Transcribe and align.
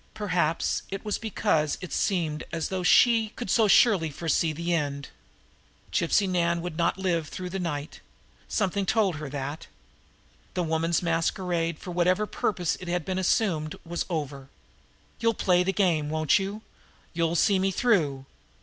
Perhaps 0.15 0.81
it 0.89 1.05
was 1.05 1.19
because 1.19 1.77
it 1.79 1.93
seemed 1.93 2.43
as 2.51 2.69
though 2.69 2.81
she 2.81 3.29
could 3.35 3.51
so 3.51 3.67
surely 3.67 4.09
foresee 4.09 4.51
the 4.51 4.73
end. 4.73 5.09
Gypsy 5.91 6.27
Nan 6.27 6.63
would 6.63 6.75
not 6.75 6.97
live 6.97 7.29
through 7.29 7.51
the 7.51 7.59
night. 7.59 7.99
Something 8.47 8.87
told 8.87 9.17
her 9.17 9.29
that. 9.29 9.67
The 10.55 10.63
woman's 10.63 11.03
masquerade, 11.03 11.77
for 11.77 11.91
whatever 11.91 12.25
purpose 12.25 12.75
it 12.77 12.87
had 12.87 13.05
been 13.05 13.19
assumed, 13.19 13.75
was 13.85 14.07
over. 14.09 14.49
"You'll 15.19 15.35
play 15.35 15.61
the 15.63 15.71
game, 15.71 16.09
won't 16.09 16.39
you? 16.39 16.63
You'll 17.13 17.35
see 17.35 17.59
me 17.59 17.69
through?" 17.69 18.25